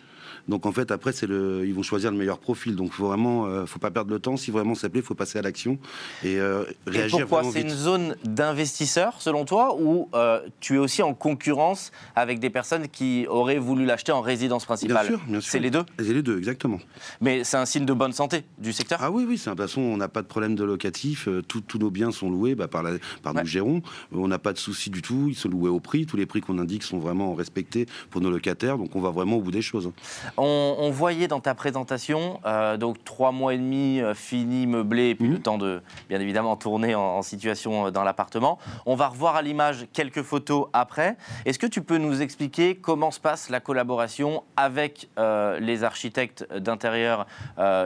Donc 0.47 0.65
en 0.65 0.71
fait, 0.71 0.91
après, 0.91 1.11
c'est 1.11 1.27
le, 1.27 1.65
ils 1.65 1.73
vont 1.73 1.83
choisir 1.83 2.11
le 2.11 2.17
meilleur 2.17 2.39
profil. 2.39 2.75
Donc 2.75 2.91
faut 2.93 3.07
vraiment, 3.07 3.45
euh, 3.45 3.65
faut 3.65 3.79
pas 3.79 3.91
perdre 3.91 4.11
le 4.11 4.19
temps. 4.19 4.37
Si 4.37 4.51
vraiment 4.51 4.75
ça 4.75 4.89
plaît, 4.89 5.01
faut 5.01 5.15
passer 5.15 5.39
à 5.39 5.41
l'action 5.41 5.77
et 6.23 6.39
euh, 6.39 6.63
Et 6.87 6.91
réagir 6.91 7.19
pourquoi 7.21 7.41
vraiment 7.41 7.53
C'est 7.53 7.61
une 7.61 7.69
zone 7.69 8.15
d'investisseurs, 8.23 9.21
selon 9.21 9.45
toi, 9.45 9.75
ou 9.79 10.09
euh, 10.13 10.39
tu 10.59 10.75
es 10.75 10.77
aussi 10.77 11.01
en 11.03 11.13
concurrence 11.13 11.91
avec 12.15 12.39
des 12.39 12.49
personnes 12.49 12.87
qui 12.87 13.25
auraient 13.27 13.59
voulu 13.59 13.85
l'acheter 13.85 14.11
en 14.11 14.21
résidence 14.21 14.65
principale? 14.65 15.07
Bien 15.07 15.17
sûr, 15.17 15.25
bien 15.27 15.41
sûr. 15.41 15.51
C'est 15.51 15.59
les 15.59 15.71
deux? 15.71 15.83
C'est 15.99 16.13
les 16.13 16.21
deux, 16.21 16.37
exactement. 16.37 16.79
Mais 17.21 17.43
c'est 17.43 17.57
un 17.57 17.65
signe 17.65 17.85
de 17.85 17.93
bonne 17.93 18.13
santé 18.13 18.43
du 18.57 18.73
secteur? 18.73 18.99
Ah 19.01 19.11
oui, 19.11 19.25
oui, 19.27 19.37
c'est 19.37 19.49
de 19.49 19.55
toute 19.55 19.65
façon, 19.65 19.81
on 19.81 19.97
n'a 19.97 20.07
pas 20.07 20.21
de 20.21 20.27
problème 20.27 20.55
de 20.55 20.63
locatif. 20.63 21.27
euh, 21.27 21.41
tous 21.41 21.77
nos 21.79 21.89
biens 21.89 22.11
sont 22.11 22.29
loués 22.29 22.55
bah, 22.55 22.67
par, 22.67 22.83
la, 22.83 22.91
par 23.23 23.35
Ouais. 23.35 23.41
nous 23.41 23.47
gérons. 23.47 23.81
On 24.13 24.27
n'a 24.27 24.39
pas 24.39 24.53
de 24.53 24.57
souci 24.57 24.89
du 24.89 25.01
tout. 25.01 25.25
Ils 25.27 25.35
sont 25.35 25.49
loués 25.49 25.69
au 25.69 25.79
prix. 25.79 26.05
Tous 26.05 26.15
les 26.17 26.25
prix 26.25 26.39
qu'on 26.41 26.57
indique 26.57 26.83
sont 26.83 26.99
vraiment 26.99 27.33
respectés 27.33 27.85
pour 28.09 28.21
nos 28.21 28.29
locataires. 28.29 28.77
Donc 28.77 28.95
on 28.95 29.01
va 29.01 29.09
vraiment 29.09 29.37
au 29.37 29.41
bout 29.41 29.51
des 29.51 29.61
choses. 29.61 29.91
On, 30.37 30.75
on 30.79 30.89
voyait 30.91 31.27
dans 31.27 31.39
ta 31.39 31.53
présentation, 31.55 32.39
euh, 32.45 32.77
donc 32.77 33.03
trois 33.03 33.31
mois 33.31 33.53
et 33.53 33.57
demi 33.57 34.01
euh, 34.01 34.13
fini, 34.13 34.67
meublé, 34.67 35.09
et 35.09 35.15
puis 35.15 35.27
Mhm. 35.27 35.33
le 35.33 35.41
temps 35.41 35.57
de, 35.57 35.81
bien 36.09 36.19
évidemment, 36.19 36.55
tourner 36.55 36.93
en, 36.95 37.01
en 37.01 37.21
situation 37.21 37.87
euh, 37.87 37.91
dans 37.91 38.03
l'appartement. 38.03 38.59
On 38.85 38.95
va 38.95 39.07
revoir 39.07 39.35
à 39.35 39.41
l'image 39.41 39.87
quelques 39.93 40.21
photos 40.23 40.67
après. 40.73 41.15
Est-ce 41.45 41.59
que 41.59 41.67
tu 41.67 41.81
peux 41.81 41.97
nous 41.97 42.21
expliquer 42.21 42.75
comment 42.75 43.11
se 43.11 43.19
passe 43.19 43.49
la 43.49 43.59
collaboration 43.59 44.43
avec 44.57 45.09
les 45.17 45.83
architectes 45.83 46.45
d'intérieur 46.53 47.25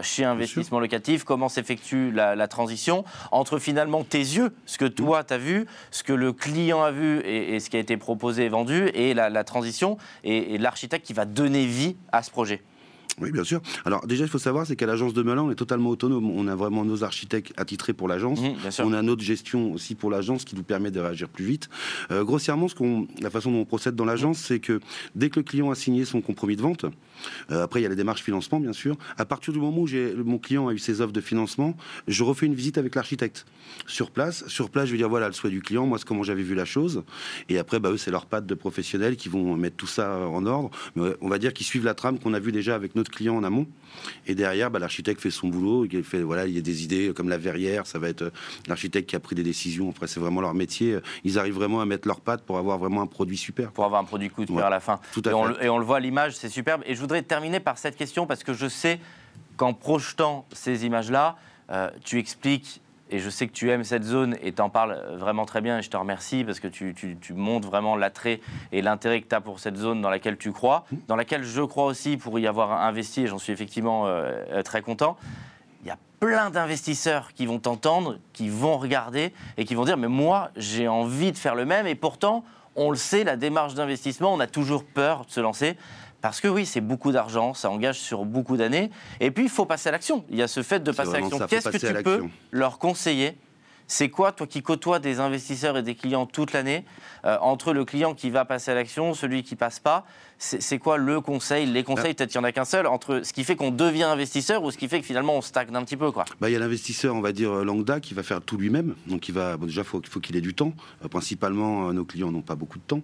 chez 0.02 0.26
Investissement 0.26 0.80
Locatif? 0.80 1.24
Comment 1.24 1.50
s'effectue 1.50 2.12
la, 2.12 2.36
la 2.36 2.48
transition 2.48 3.04
entre 3.32 3.60
finalement 3.60 4.04
tes 4.04 4.18
yeux, 4.20 4.56
ce 4.66 4.78
que 4.78 4.86
toi 4.86 5.24
tu 5.24 5.34
as 5.34 5.38
vu, 5.38 5.66
ce 5.92 6.04
que 6.04 6.14
le 6.14 6.34
client 6.34 6.82
a 6.84 6.92
vu 6.92 7.20
et, 7.20 7.56
et 7.56 7.60
ce 7.60 7.70
qui 7.70 7.78
a 7.78 7.80
été 7.80 7.98
proposé 7.98 8.46
et 8.46 8.50
vendu, 8.50 8.88
et 8.94 9.14
la, 9.14 9.30
la 9.30 9.44
transition 9.44 9.98
et, 10.24 10.56
et 10.56 10.58
l'architecte 10.58 11.06
qui 11.06 11.14
va 11.14 11.26
donner 11.26 11.66
vie 11.66 11.96
à 12.12 12.24
ce 12.24 12.32
projet 12.32 12.39
projet. 12.40 12.69
Oui, 13.22 13.32
bien 13.32 13.44
sûr. 13.44 13.62
Alors 13.86 14.06
déjà, 14.08 14.24
il 14.24 14.30
faut 14.30 14.40
savoir, 14.40 14.66
c'est 14.66 14.76
qu'à 14.76 14.86
l'agence 14.86 15.14
de 15.14 15.24
Melun, 15.24 15.44
on 15.44 15.52
est 15.52 15.56
totalement 15.56 15.90
autonome. 15.90 16.30
On 16.30 16.48
a 16.48 16.56
vraiment 16.56 16.86
nos 16.86 17.04
architectes 17.04 17.54
attitrés 17.58 17.94
pour 17.94 18.08
l'agence. 18.08 18.40
Sûr. 18.70 18.86
On 18.86 18.94
a 18.94 19.02
notre 19.02 19.24
gestion 19.24 19.74
aussi 19.74 19.96
pour 19.96 20.12
l'agence 20.12 20.46
qui 20.46 20.56
nous 20.56 20.64
permet 20.64 20.92
de 20.92 21.00
réagir 21.00 21.30
plus 21.30 21.46
vite. 21.46 21.70
Euh, 22.12 22.24
grossièrement, 22.24 22.68
ce 22.68 22.76
qu'on, 22.76 23.08
la 23.22 23.30
façon 23.30 23.52
dont 23.52 23.60
on 23.60 23.66
procède 23.66 23.96
dans 23.96 24.06
l'agence, 24.06 24.38
c'est 24.40 24.60
que 24.60 24.80
dès 25.16 25.30
que 25.30 25.40
le 25.40 25.44
client 25.44 25.72
a 25.72 25.76
signé 25.76 26.06
son 26.06 26.22
compromis 26.22 26.56
de 26.56 26.62
vente, 26.62 26.86
euh, 27.52 27.64
après 27.64 27.82
il 27.82 27.84
y 27.84 27.86
a 27.86 27.90
les 27.90 27.96
démarches 27.96 28.24
financement 28.24 28.60
bien 28.60 28.74
sûr, 28.74 28.98
à 29.18 29.26
partir 29.26 29.54
du 29.54 29.60
moment 29.60 29.82
où 29.82 29.88
mon 30.24 30.38
client 30.38 30.68
a 30.68 30.74
eu 30.74 30.80
ses 30.80 31.02
offres 31.02 31.14
de 31.14 31.22
financement, 31.22 31.76
je 32.08 32.24
refais 32.24 32.46
une 32.46 32.56
visite 32.56 32.78
avec 32.78 32.96
l'architecte 32.96 33.46
sur 33.88 34.12
place. 34.12 34.48
Sur 34.48 34.70
place, 34.70 34.88
je 34.88 34.92
vais 34.92 34.98
dire 34.98 35.10
voilà 35.10 35.28
le 35.28 35.34
souhait 35.34 35.50
du 35.50 35.62
client, 35.62 35.86
moi 35.86 35.98
c'est 35.98 36.08
comment 36.08 36.24
j'avais 36.24 36.44
vu 36.44 36.56
la 36.56 36.66
chose. 36.66 37.04
Et 37.50 37.58
après, 37.58 37.80
bah, 37.80 37.92
eux, 37.92 37.98
c'est 37.98 38.12
leur 38.12 38.26
patte 38.26 38.46
de 38.46 38.56
professionnels 38.56 39.16
qui 39.16 39.30
vont 39.30 39.56
mettre 39.56 39.76
tout 39.76 39.88
ça 39.88 40.28
en 40.28 40.46
ordre. 40.46 40.70
Mais 40.96 41.12
on 41.22 41.30
va 41.30 41.38
dire 41.38 41.54
qu'ils 41.54 41.66
suivent 41.66 41.86
la 41.86 41.94
trame 41.94 42.20
qu'on 42.20 42.34
a 42.34 42.40
vue 42.40 42.52
déjà 42.52 42.76
avec 42.76 42.96
notre 42.96 43.09
client 43.10 43.36
en 43.36 43.44
amont. 43.44 43.68
Et 44.28 44.36
derrière, 44.36 44.72
bah, 44.72 44.80
l'architecte 44.80 45.20
fait 45.22 45.30
son 45.32 45.48
boulot. 45.50 45.86
Il 45.92 46.04
fait, 46.04 46.22
voilà, 46.22 46.46
il 46.48 46.54
y 46.56 46.58
a 46.58 46.62
des 46.62 46.84
idées 46.84 47.12
comme 47.16 47.28
la 47.30 47.38
verrière. 47.38 47.86
Ça 47.86 48.00
va 48.00 48.08
être 48.10 48.22
euh, 48.24 48.32
l'architecte 48.68 49.10
qui 49.10 49.16
a 49.16 49.20
pris 49.20 49.36
des 49.36 49.44
décisions. 49.44 49.90
Après, 49.90 50.08
c'est 50.08 50.20
vraiment 50.20 50.42
leur 50.42 50.54
métier. 50.54 50.98
Ils 51.24 51.38
arrivent 51.38 51.56
vraiment 51.56 51.82
à 51.82 51.86
mettre 51.86 52.08
leur 52.08 52.22
patte 52.22 52.44
pour 52.46 52.58
avoir 52.58 52.78
vraiment 52.78 53.02
un 53.02 53.08
produit 53.08 53.38
super. 53.38 53.72
pour 53.72 53.86
avoir 53.86 54.00
un 54.02 54.06
produit 54.06 54.30
coup 54.30 54.46
de 54.46 54.52
Ouais, 54.52 54.64
à 54.64 54.70
la 54.70 54.80
fin. 54.80 55.00
tout 55.14 55.22
à 55.26 55.32
et, 55.32 55.34
on, 55.34 55.44
fait. 55.46 55.50
le- 55.60 55.64
et 55.66 55.70
on 55.70 55.78
le 55.78 55.86
voit 55.86 55.98
à 55.98 56.00
l'image, 56.00 56.36
c'est 56.38 56.50
superbe. 56.50 56.82
Et 56.86 56.96
je 56.96 57.00
voudrais 57.02 57.22
terminer 57.24 57.60
par 57.60 57.78
cette 57.78 57.96
question 57.98 58.26
parce 58.26 58.44
que 58.44 58.54
je 58.54 58.68
sais 58.68 59.00
qu'en 59.58 59.74
projetant 59.74 60.46
ces 60.54 60.86
images-là, 60.86 61.36
euh, 61.72 61.90
tu 62.04 62.18
expliques 62.20 62.82
et 63.10 63.20
je 63.20 63.30
sais 63.30 63.48
que 63.48 63.54
tu 63.54 63.70
aimes 63.72 63.84
cette 63.84 64.04
zone 64.04 64.38
et 64.42 64.52
t'en 64.52 64.70
parles 64.70 65.02
vraiment 65.14 65.46
très 65.46 65.62
bien 65.62 65.80
et 65.80 65.82
je 65.82 65.90
te 65.90 65.98
remercie 65.98 66.44
parce 66.44 66.60
que 66.60 66.68
tu, 66.68 66.94
tu, 66.94 67.18
tu 67.20 67.34
montres 67.34 67.68
vraiment 67.68 67.96
l'attrait 67.96 68.40
et 68.72 68.82
l'intérêt 68.82 69.22
que 69.22 69.28
tu 69.28 69.36
as 69.36 69.42
pour 69.42 69.60
cette 69.60 69.78
zone 69.78 70.02
dans 70.02 70.10
laquelle 70.10 70.38
tu 70.38 70.52
crois, 70.52 70.86
dans 71.08 71.16
laquelle 71.16 71.44
je 71.44 71.62
crois 71.62 71.86
aussi 71.86 72.18
pour 72.18 72.38
y 72.40 72.48
avoir 72.48 72.84
investi 72.84 73.22
et 73.22 73.28
j'en 73.28 73.40
suis 73.40 73.54
effectivement 73.54 74.04
euh, 74.06 74.62
très 74.62 74.82
content. 74.82 75.18
Il 75.82 75.88
y 75.88 75.92
a 75.92 75.98
plein 76.20 76.50
d'investisseurs 76.50 77.34
qui 77.34 77.46
vont 77.46 77.60
t'entendre, 77.60 78.18
qui 78.34 78.50
vont 78.50 78.78
regarder 78.78 79.34
et 79.58 79.66
qui 79.66 79.76
vont 79.76 79.86
dire 79.86 79.98
mais 79.98 80.08
moi 80.08 80.52
j'ai 80.56 80.88
envie 80.88 81.32
de 81.32 81.38
faire 81.38 81.56
le 81.56 81.66
même 81.66 81.88
et 81.88 81.96
pourtant 81.96 82.44
on 82.76 82.92
le 82.92 82.98
sait, 82.98 83.24
la 83.24 83.36
démarche 83.36 83.74
d'investissement, 83.74 84.34
on 84.34 84.40
a 84.40 84.48
toujours 84.48 84.86
peur 84.86 85.26
de 85.26 85.32
se 85.32 85.42
lancer. 85.42 85.76
Parce 86.22 86.42
que 86.42 86.48
oui, 86.48 86.66
c'est 86.66 86.82
beaucoup 86.82 87.12
d'argent, 87.12 87.54
ça 87.54 87.70
engage 87.70 88.00
sur 88.00 88.26
beaucoup 88.26 88.58
d'années. 88.58 88.92
Et 89.20 89.32
puis, 89.32 89.46
il 89.46 89.50
faut 89.50 89.66
passer 89.66 89.90
à 89.90 89.92
l'action. 89.92 90.26
Il 90.30 90.38
y 90.38 90.42
a 90.42 90.48
ce 90.48 90.64
fait 90.64 90.84
de 90.84 90.92
passer 90.92 91.16
à 91.16 91.20
l'action. 91.20 91.40
Qu'est-ce 91.48 91.70
que 91.70 91.78
tu 91.78 92.04
peux 92.04 92.26
leur 92.52 92.78
conseiller? 92.78 93.38
C'est 93.88 94.10
quoi, 94.10 94.32
toi 94.32 94.46
qui 94.46 94.62
côtoies 94.62 95.00
des 95.00 95.20
investisseurs 95.20 95.76
et 95.76 95.82
des 95.82 95.96
clients 95.96 96.28
toute 96.28 96.54
l'année, 96.54 96.86
euh, 97.26 97.38
entre 97.42 97.74
le 97.74 97.86
client 97.86 98.14
qui 98.14 98.30
va 98.30 98.46
passer 98.46 98.70
à 98.70 98.76
l'action, 98.76 99.16
celui 99.16 99.42
qui 99.42 99.56
passe 99.56 99.80
pas 99.80 100.06
c'est 100.40 100.80
quoi 100.80 100.98
le 100.98 101.20
conseil, 101.20 101.66
les 101.66 101.84
conseils, 101.84 102.14
peut-être 102.14 102.32
qu'il 102.32 102.40
n'y 102.40 102.46
en 102.46 102.48
a 102.48 102.54
qu'un 102.54 102.66
seul, 102.66 102.88
entre 102.88 103.22
ce 103.26 103.34
qui 103.34 103.44
fait 103.44 103.58
qu'on 103.58 103.72
devient 103.72 104.04
investisseur 104.04 104.64
ou 104.64 104.72
ce 104.72 104.78
qui 104.78 104.88
fait 104.88 105.02
que 105.02 105.06
finalement 105.06 105.36
on 105.36 105.42
stagne 105.42 105.76
un 105.76 105.84
petit 105.84 105.98
peu 105.98 106.12
quoi? 106.12 106.24
Bah, 106.40 106.50
Il 106.50 106.54
y 106.54 106.56
a 106.56 106.60
l'investisseur, 106.60 107.14
on 107.14 107.20
va 107.20 107.34
dire, 107.34 107.52
euh, 107.52 107.66
lambda, 107.66 108.00
qui 108.00 108.14
va 108.14 108.24
faire 108.24 108.42
tout 108.42 108.58
lui-même. 108.58 108.96
Donc 109.08 109.28
il 109.28 109.34
va, 109.36 109.58
déjà, 109.58 109.82
il 109.82 109.84
faut, 109.84 110.00
qu'il 110.00 110.38
ait 110.38 110.42
du 110.42 110.54
temps. 110.54 110.74
Euh, 111.04 111.10
principalement, 111.10 111.92
nos 111.92 112.06
clients 112.06 112.32
n'ont 112.32 112.42
pas 112.42 112.56
beaucoup 112.56 112.78
de 112.78 112.84
temps. 112.84 113.02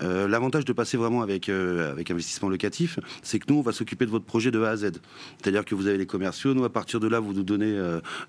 L'avantage 0.00 0.64
de 0.64 0.72
passer 0.72 0.96
vraiment 0.96 1.22
avec, 1.22 1.48
avec 1.48 2.10
investissement 2.10 2.48
locatif, 2.48 3.00
c'est 3.22 3.38
que 3.38 3.46
nous, 3.48 3.58
on 3.58 3.62
va 3.62 3.72
s'occuper 3.72 4.06
de 4.06 4.10
votre 4.10 4.24
projet 4.24 4.50
de 4.50 4.62
A 4.62 4.70
à 4.70 4.76
Z. 4.76 4.92
C'est-à-dire 5.38 5.64
que 5.64 5.74
vous 5.74 5.88
avez 5.88 5.98
les 5.98 6.06
commerciaux, 6.06 6.54
nous, 6.54 6.64
à 6.64 6.72
partir 6.72 7.00
de 7.00 7.08
là, 7.08 7.18
vous 7.18 7.32
nous 7.32 7.42
donnez, 7.42 7.74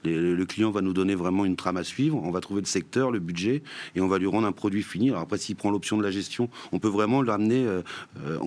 le 0.03 0.43
client 0.45 0.71
va 0.71 0.81
nous 0.81 0.93
donner 0.93 1.13
vraiment 1.13 1.45
une 1.45 1.55
trame 1.55 1.77
à 1.77 1.83
suivre, 1.83 2.19
on 2.23 2.31
va 2.31 2.41
trouver 2.41 2.61
le 2.61 2.67
secteur, 2.67 3.11
le 3.11 3.19
budget, 3.19 3.61
et 3.95 4.01
on 4.01 4.07
va 4.07 4.17
lui 4.17 4.27
rendre 4.27 4.47
un 4.47 4.51
produit 4.51 4.83
fini. 4.83 5.09
Alors 5.09 5.21
après, 5.21 5.37
s'il 5.37 5.55
prend 5.55 5.69
l'option 5.69 5.97
de 5.97 6.03
la 6.03 6.11
gestion, 6.11 6.49
on 6.71 6.79
peut 6.79 6.87
vraiment 6.87 7.21
le 7.21 7.29
ramener 7.29 7.67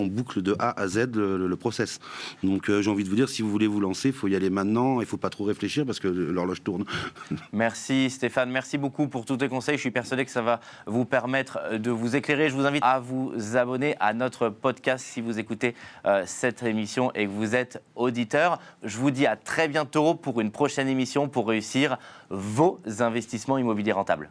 boucle 0.07 0.42
de 0.42 0.57
A 0.59 0.80
à 0.80 0.88
Z 0.88 1.14
le, 1.14 1.57
process. 1.57 1.99
Donc 2.42 2.71
euh, 2.71 2.80
j'ai 2.80 2.90
envie 2.90 3.04
de 3.04 3.09
vous 3.09 3.16
dire, 3.16 3.28
si 3.28 3.42
vous 3.42 3.50
voulez 3.50 3.66
vous 3.66 3.80
lancer, 3.80 4.09
il 4.09 4.14
faut 4.14 4.28
y 4.28 4.37
aller 4.37 4.49
maintenant, 4.49 5.00
il 5.00 5.04
ne 5.04 5.04
faut 5.04 5.19
pas 5.19 5.28
trop 5.28 5.45
réfléchir 5.45 5.85
parce 5.85 6.00
que 6.00 6.09
l'horloge 6.09 6.62
tourne. 6.62 6.85
Merci 7.52 8.09
Stéphane, 8.09 8.50
merci 8.50 8.78
beaucoup 8.78 9.09
pour 9.09 9.25
tous 9.25 9.37
tes 9.37 9.49
conseils. 9.49 9.76
Je 9.76 9.80
suis 9.80 9.90
persuadé 9.90 10.25
que 10.25 10.30
ça 10.30 10.42
va 10.42 10.61
vous 10.87 11.04
permettre 11.04 11.78
de 11.78 11.90
vous 11.90 12.16
éclairer. 12.16 12.49
Je 12.49 12.54
vous 12.54 12.66
invite 12.66 12.83
à 12.85 12.99
vous 12.99 13.33
abonner 13.57 13.95
à 14.00 14.14
notre 14.14 14.49
podcast 14.49 15.04
si 15.04 15.21
vous 15.21 15.38
écoutez 15.38 15.75
euh, 16.07 16.23
cette 16.26 16.62
émission 16.62 17.12
et 17.14 17.26
que 17.26 17.30
vous 17.30 17.54
êtes 17.54 17.83
auditeur. 17.95 18.59
Je 18.83 18.97
vous 18.99 19.11
dis 19.11 19.26
à 19.26 19.37
très 19.37 19.69
bientôt 19.69 20.14
pour 20.14 20.40
une 20.40 20.50
prochaine 20.50 20.88
émission 20.88 21.28
pour 21.28 21.49
réussir 21.49 21.99
vos 22.30 22.80
investissements 23.00 23.59
immobiliers 23.59 23.92
rentables. 23.92 24.30